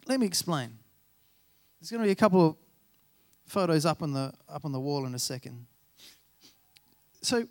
[0.09, 0.79] Let me explain.
[1.81, 2.57] There's going to be a couple of
[3.47, 5.67] photos up on the up on the wall in a second.
[7.23, 7.47] So,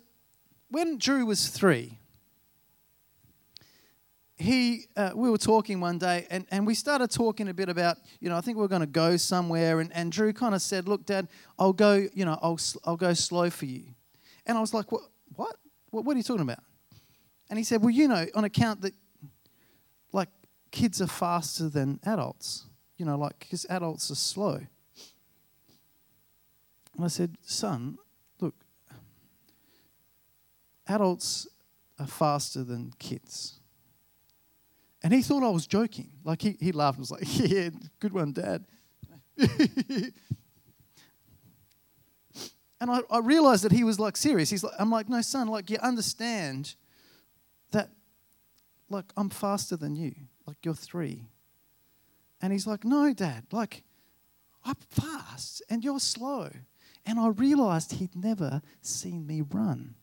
[0.70, 1.98] when Drew was three,
[4.36, 7.96] he, uh, we were talking one day and, and we started talking a bit about,
[8.20, 9.80] you know, I think we are going to go somewhere.
[9.80, 13.14] And, and Drew kind of said, Look, Dad, I'll go, you know, I'll, I'll go
[13.14, 13.84] slow for you.
[14.44, 15.02] And I was like, What?
[15.34, 15.56] What?
[15.90, 16.62] What, what are you talking about?
[17.48, 18.92] And he said, Well, you know, on account that,
[20.12, 20.28] like,
[20.70, 22.66] kids are faster than adults,
[22.98, 24.60] you know, like, because adults are slow.
[26.94, 27.96] And I said, Son,
[28.40, 28.54] look,
[30.86, 31.48] adults
[31.98, 33.60] are faster than kids
[35.06, 36.10] and he thought I was joking.
[36.24, 37.68] Like he, he laughed and was like, Yeah,
[38.00, 38.64] good one, Dad.
[39.38, 40.10] and
[42.80, 44.50] I, I realized that he was like serious.
[44.50, 46.74] He's like, I'm like, no, son, like you understand
[47.70, 47.90] that
[48.90, 50.12] like I'm faster than you.
[50.44, 51.28] Like you're three.
[52.42, 53.84] And he's like, No, Dad, like
[54.64, 56.50] I'm fast and you're slow.
[57.06, 59.94] And I realized he'd never seen me run.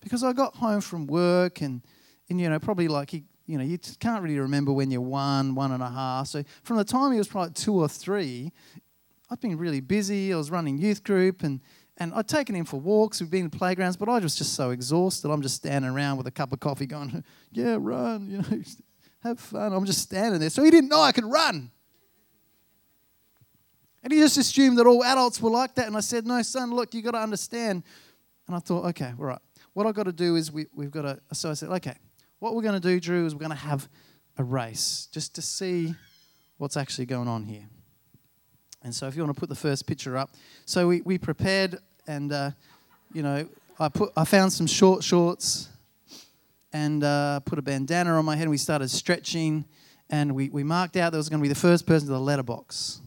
[0.00, 1.82] Because I got home from work and
[2.32, 5.54] and you know, probably like he, you know, you can't really remember when you're one,
[5.54, 6.26] one and a half.
[6.26, 8.50] So from the time he was probably two or three,
[9.30, 10.32] I'd been really busy.
[10.32, 11.60] I was running youth group and
[11.98, 13.20] and I'd taken him for walks.
[13.20, 15.30] We'd been to playgrounds, but I was just so exhausted.
[15.30, 18.62] I'm just standing around with a cup of coffee, going, "Yeah, run, you know,
[19.22, 20.50] have fun." I'm just standing there.
[20.50, 21.70] So he didn't know I could run.
[24.02, 25.86] And he just assumed that all adults were like that.
[25.86, 27.84] And I said, No, son, look, you've got to understand.
[28.46, 29.38] And I thought, Okay, all right.
[29.74, 31.20] What I've got to do is we, we've got to.
[31.32, 31.94] So I said, Okay,
[32.42, 33.88] what we're going to do, Drew, is we're going to have
[34.36, 35.94] a race just to see
[36.58, 37.68] what's actually going on here.
[38.82, 40.30] And so, if you want to put the first picture up,
[40.64, 41.78] so we, we prepared,
[42.08, 42.50] and uh,
[43.12, 45.68] you know, I put I found some short shorts,
[46.72, 48.42] and uh, put a bandana on my head.
[48.42, 49.64] and We started stretching,
[50.10, 52.20] and we, we marked out that was going to be the first person to the
[52.20, 53.02] letterbox.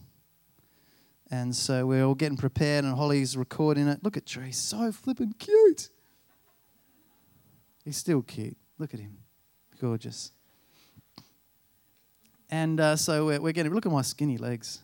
[1.30, 4.02] And so we're all getting prepared, and Holly's recording it.
[4.02, 5.90] Look at Drew, he's so flippin' cute.
[7.84, 8.56] He's still cute.
[8.78, 9.18] Look at him
[9.80, 10.32] gorgeous.
[12.50, 14.80] And uh, so we're, we're getting, look at my skinny legs.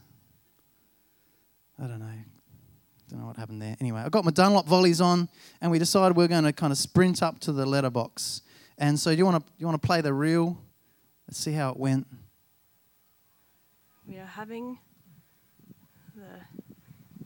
[1.79, 2.07] I don't know.
[3.11, 3.77] Don't know what happened there.
[3.81, 5.29] Anyway, I got my Dunlop volleys on,
[5.61, 8.43] and we decided we are going to kind of sprint up to the letterbox.
[8.79, 10.57] And so, do you want to you want to play the reel?
[11.29, 12.07] Let's see how it went.
[14.09, 14.79] We are having
[16.17, 16.41] the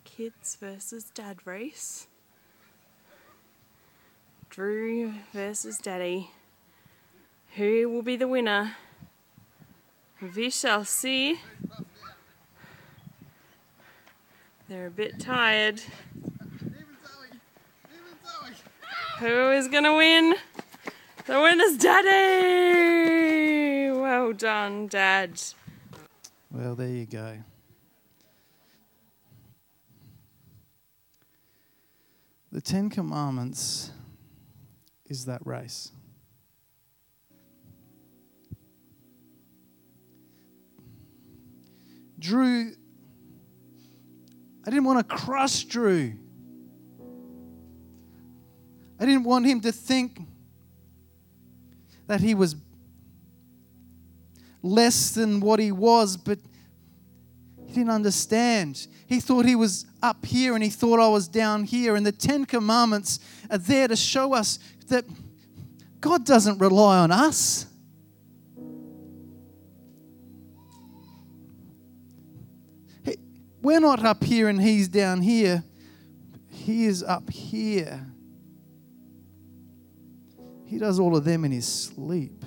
[0.04, 2.08] kids versus dad race.
[4.50, 6.30] Drew versus Daddy.
[7.56, 8.76] Who will be the winner?
[10.34, 11.40] We shall see.
[14.68, 15.80] They're a bit tired.
[19.20, 20.34] Who is going to win?
[21.24, 23.10] The winner's Daddy!
[23.90, 25.40] Well done, Dad.
[26.50, 27.38] Well, there you go.
[32.52, 33.92] The Ten Commandments
[35.06, 35.92] is that race.
[42.18, 42.72] Drew,
[44.66, 46.14] I didn't want to crush Drew.
[48.98, 50.18] I didn't want him to think
[52.06, 52.56] that he was
[54.62, 56.38] less than what he was, but
[57.66, 58.86] he didn't understand.
[59.06, 61.94] He thought he was up here and he thought I was down here.
[61.94, 64.58] And the Ten Commandments are there to show us
[64.88, 65.04] that
[66.00, 67.66] God doesn't rely on us.
[73.66, 75.64] We're not up here and he's down here.
[76.50, 78.00] He is up here.
[80.66, 82.44] He does all of them in his sleep.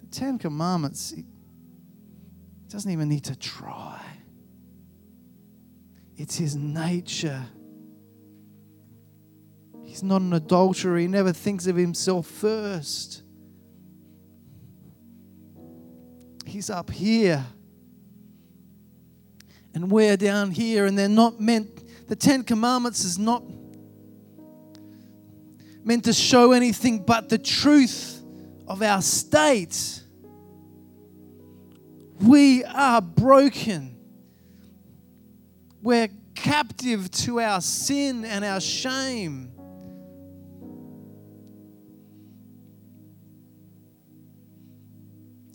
[0.00, 1.24] The Ten Commandments, he
[2.66, 4.00] doesn't even need to try.
[6.16, 7.44] It's his nature.
[9.84, 10.98] He's not an adulterer.
[10.98, 13.22] He never thinks of himself first.
[16.44, 17.46] He's up here
[19.74, 23.42] and we're down here, and they're not meant, the Ten Commandments is not
[25.84, 28.22] meant to show anything but the truth
[28.66, 30.00] of our state.
[32.20, 33.96] We are broken.
[35.82, 39.50] We're captive to our sin and our shame.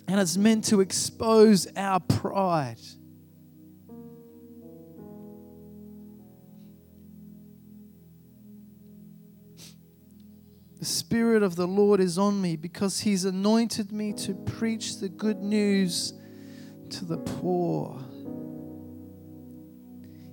[0.08, 2.78] And it's meant to expose our pride.
[10.80, 15.10] The Spirit of the Lord is on me because He's anointed me to preach the
[15.10, 16.14] good news
[16.92, 18.02] to the poor.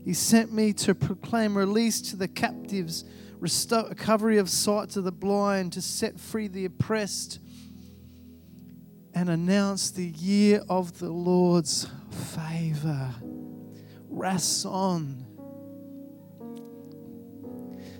[0.04, 3.04] He sent me to proclaim release to the captives,
[3.40, 7.40] recovery of sight to the blind, to set free the oppressed,
[9.14, 13.12] and announce the year of the Lord's favor.
[14.08, 15.25] Rason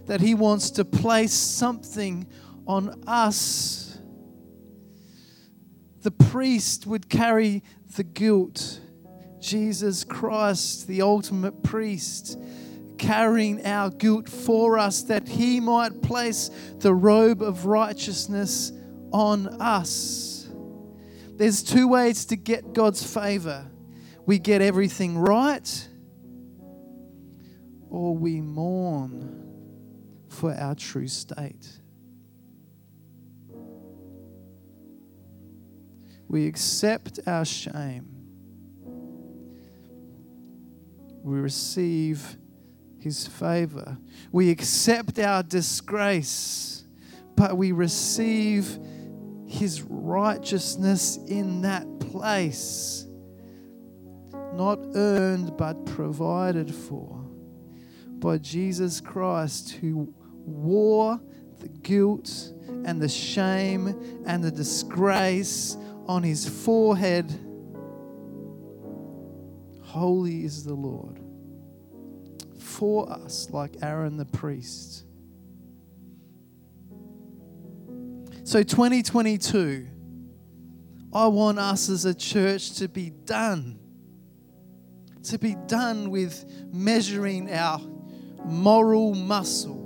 [0.06, 2.26] that He wants to place something
[2.66, 3.98] on us.
[6.02, 7.62] The priest would carry
[7.96, 8.80] the guilt.
[9.40, 12.38] Jesus Christ, the ultimate priest,
[12.98, 18.72] carrying our guilt for us that He might place the robe of righteousness
[19.12, 20.48] on us.
[21.36, 23.66] There's two ways to get God's favor
[24.24, 25.88] we get everything right,
[27.88, 29.45] or we mourn
[30.36, 31.66] for our true state.
[36.28, 38.06] We accept our shame.
[41.22, 42.36] We receive
[42.98, 43.96] His favor.
[44.30, 46.84] We accept our disgrace,
[47.34, 48.78] but we receive
[49.46, 53.06] His righteousness in that place.
[54.52, 57.26] Not earned, but provided for
[58.18, 60.12] by Jesus Christ, who
[60.46, 61.20] wore
[61.60, 62.52] the guilt
[62.84, 65.76] and the shame and the disgrace
[66.06, 67.32] on his forehead.
[69.82, 71.20] Holy is the Lord
[72.58, 75.04] for us, like Aaron the priest.
[78.44, 79.88] So, 2022,
[81.12, 83.78] I want us as a church to be done.
[85.24, 87.80] To be done with measuring our
[88.44, 89.85] moral muscle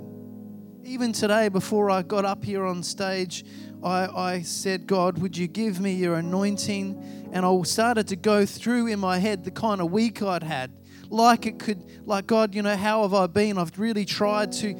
[0.91, 3.45] even today, before I got up here on stage,
[3.81, 7.29] I, I said, God, would you give me your anointing?
[7.31, 10.73] And I started to go through in my head the kind of week I'd had.
[11.09, 13.57] Like it could, like, God, you know, how have I been?
[13.57, 14.75] I've really tried to,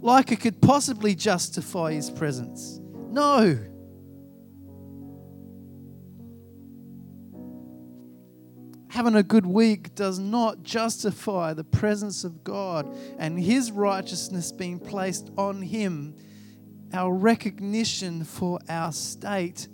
[0.00, 2.78] like it could possibly justify his presence.
[3.10, 3.58] No.
[8.96, 12.88] Having a good week does not justify the presence of God
[13.18, 16.16] and His righteousness being placed on Him.
[16.94, 19.68] Our recognition for our state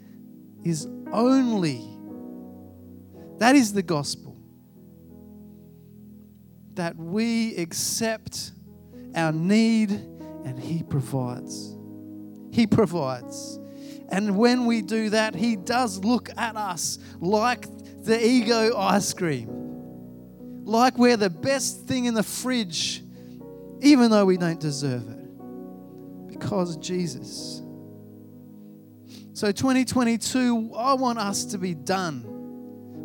[0.65, 1.89] is only
[3.39, 4.37] that is the gospel.
[6.75, 8.51] That we accept
[9.15, 11.77] our need and He provides.
[12.51, 13.61] He provides.
[14.09, 17.67] And when we do that, He does look at us like
[18.05, 19.49] the ego ice cream.
[20.65, 23.03] Like we're the best thing in the fridge,
[23.81, 26.29] even though we don't deserve it.
[26.29, 27.63] because Jesus.
[29.35, 32.25] So, 2022, I want us to be done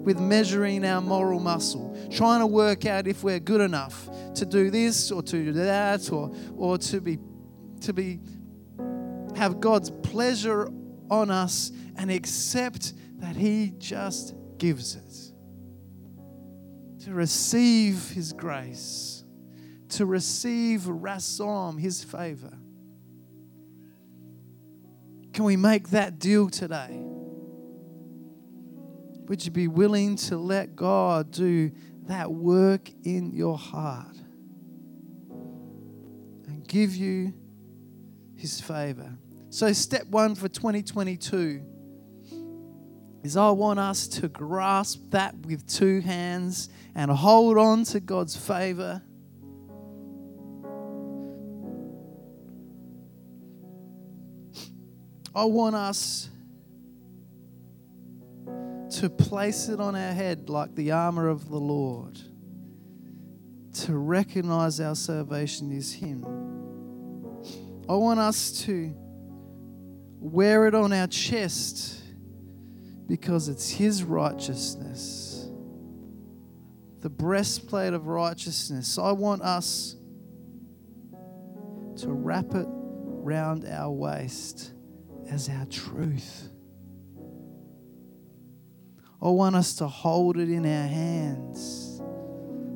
[0.04, 4.70] with measuring our moral muscle, trying to work out if we're good enough to do
[4.70, 7.18] this or to do that or, or to be
[7.82, 8.20] to be
[9.36, 10.70] have God's pleasure
[11.10, 15.34] on us and accept that He just gives it.
[17.05, 19.24] To receive His grace,
[19.89, 22.58] to receive rason, His favor.
[25.34, 26.99] Can we make that deal today?
[29.28, 31.72] Would you be willing to let God do
[32.08, 34.16] that work in your heart
[36.47, 37.34] and give you
[38.36, 39.18] His favor?
[39.49, 41.77] So, step one for 2022
[43.24, 48.36] is I want us to grasp that with two hands and hold on to God's
[48.36, 49.01] favor.
[55.36, 56.30] I want us
[58.89, 62.20] to place it on our head like the armor of the Lord,
[63.74, 66.26] to recognize our salvation is Him.
[67.88, 68.91] I want us to
[70.20, 72.01] wear it on our chest
[73.08, 75.47] because it's His righteousness,
[76.99, 78.97] the breastplate of righteousness.
[78.97, 79.95] I want us
[81.97, 84.74] to wrap it round our waist
[85.30, 86.49] as our truth.
[89.22, 92.01] I want us to hold it in our hands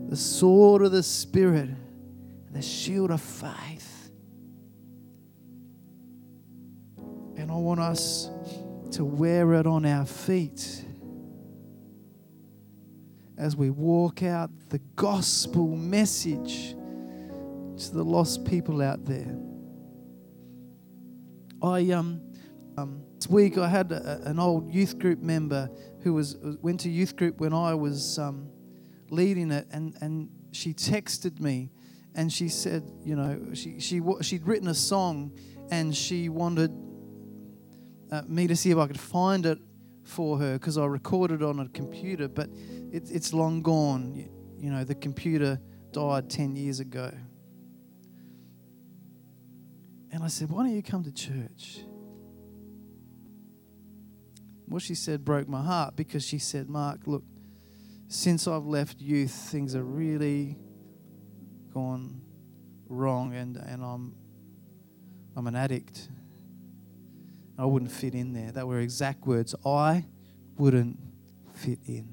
[0.09, 1.69] the sword of the Spirit,
[2.51, 4.11] the shield of faith.
[7.37, 8.29] And I want us
[8.91, 10.85] to wear it on our feet
[13.37, 16.75] as we walk out the gospel message
[17.77, 19.37] to the lost people out there.
[21.63, 22.21] I um,
[22.77, 25.69] um this week I had a, an old youth group member
[26.01, 28.49] who was went to youth group when I was um,
[29.09, 31.71] leading it, and and she texted me,
[32.13, 35.31] and she said, you know, she she she'd written a song,
[35.69, 36.71] and she wanted
[38.11, 39.59] uh, me to see if I could find it
[40.03, 42.49] for her because I recorded on a computer, but
[42.91, 44.13] it, it's long gone.
[44.15, 45.59] You, you know, the computer
[45.91, 47.11] died ten years ago.
[50.11, 51.85] And I said, Why don't you come to church?
[54.71, 57.23] what she said broke my heart because she said, Mark, look,
[58.07, 60.57] since I've left youth, things are really
[61.73, 62.21] gone
[62.87, 64.15] wrong and, and I'm
[65.35, 66.09] I'm an addict.
[67.61, 68.51] I wouldn't fit in there.
[68.51, 69.53] That were exact words.
[69.63, 70.03] I
[70.57, 70.97] wouldn't
[71.53, 72.11] fit in.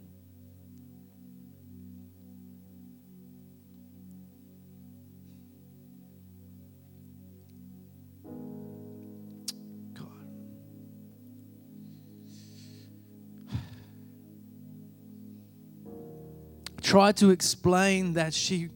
[16.80, 18.70] tried to explain that she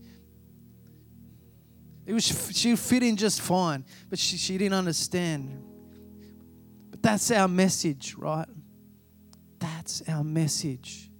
[2.04, 5.71] it was she fit in just fine, but she, she didn't understand.
[7.02, 8.46] That's our message, right?
[9.58, 11.10] That's our message.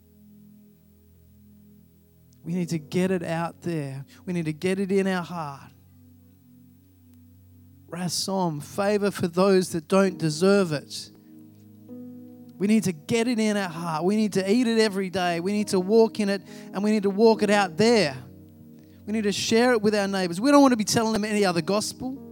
[2.44, 4.04] We need to get it out there.
[4.24, 5.70] We need to get it in our heart.
[7.90, 11.10] Rason, favor for those that don't deserve it.
[12.58, 14.04] We need to get it in our heart.
[14.04, 15.40] We need to eat it every day.
[15.40, 18.16] We need to walk in it and we need to walk it out there.
[19.04, 20.40] We need to share it with our neighbors.
[20.40, 22.31] We don't want to be telling them any other gospel.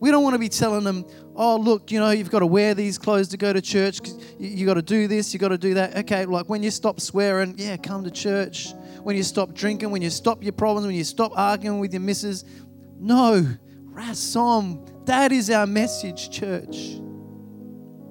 [0.00, 1.04] We don't want to be telling them,
[1.36, 4.00] oh, look, you know, you've got to wear these clothes to go to church.
[4.38, 5.94] You, got to do this, you got to do that.
[5.98, 8.72] Okay, like when you stop swearing, yeah, come to church.
[9.02, 12.00] When you stop drinking, when you stop your problems, when you stop arguing with your
[12.00, 12.44] missus.
[12.98, 13.46] No,
[13.92, 16.98] Rason, that is our message, church.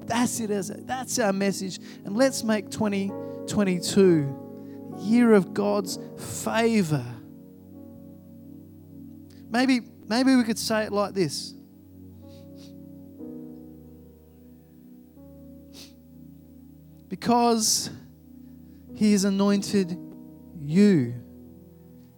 [0.05, 1.79] That's it, is it, that's our message.
[2.05, 4.35] And let's make 2022
[4.99, 5.97] year of God's
[6.43, 7.05] favor.
[9.49, 11.55] Maybe, maybe we could say it like this.
[17.09, 17.89] Because
[18.95, 19.97] he has anointed
[20.61, 21.15] you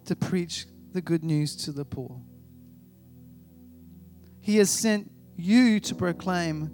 [0.04, 2.20] to preach the good news to the poor.
[4.40, 6.70] He has sent you to proclaim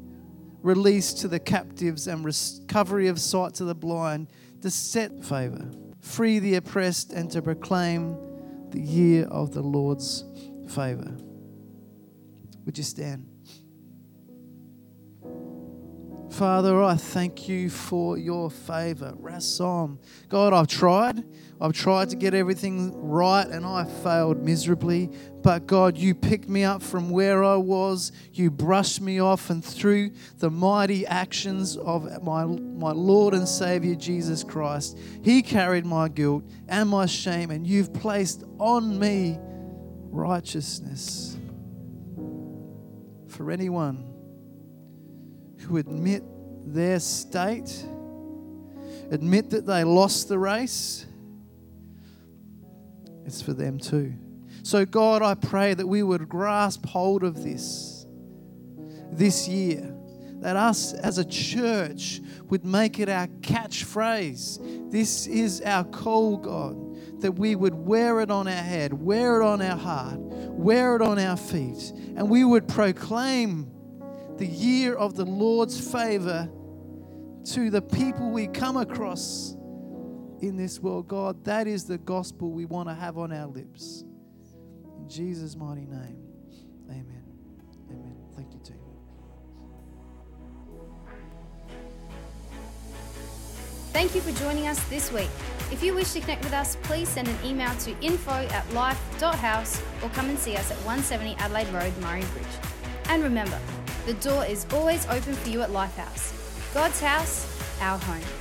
[0.63, 4.29] release to the captives and recovery of sight to the blind,
[4.63, 8.17] to set favor, free the oppressed, and to proclaim
[8.71, 10.25] the year of the Lord's
[10.69, 11.17] favor.
[12.65, 13.28] Would you stand?
[16.39, 19.13] Father, I thank you for your favor.
[19.21, 19.99] Rason.
[20.29, 21.25] God, I've tried.
[21.61, 25.11] I've tried to get everything right and I failed miserably.
[25.43, 28.13] But God, you picked me up from where I was.
[28.33, 33.97] You brushed me off, and through the mighty actions of my, my Lord and Savior
[33.97, 39.41] Jesus Christ, He carried my guilt and my shame, and you've placed on me
[40.13, 41.37] righteousness.
[43.27, 44.18] For anyone
[45.69, 46.23] who admit
[46.65, 47.85] their state,
[49.11, 51.07] admit that they lost the race,
[53.27, 54.15] it's for them too.
[54.63, 58.07] So, God, I pray that we would grasp hold of this
[59.13, 59.95] this year.
[60.41, 64.91] That us as a church would make it our catchphrase.
[64.91, 69.45] This is our call, God, that we would wear it on our head, wear it
[69.45, 73.71] on our heart, wear it on our feet, and we would proclaim
[74.39, 76.49] the year of the Lord's favor
[77.45, 79.57] to the people we come across
[80.41, 81.09] in this world.
[81.09, 84.05] God, that is the gospel we want to have on our lips.
[84.99, 86.23] In Jesus' mighty name,
[86.91, 87.25] amen.
[87.91, 88.17] Amen.
[88.37, 88.77] Thank you, team.
[93.93, 95.31] Thank you for joining us this week.
[95.73, 99.83] If you wish to connect with us, please send an email to info at life.house
[100.03, 102.47] or come and see us at 170 Adelaide Road, Murray Bridge.
[103.09, 103.59] And remember,
[104.09, 106.33] the door is always open for you at Lifehouse.
[106.73, 107.45] God's house,
[107.83, 108.38] our home.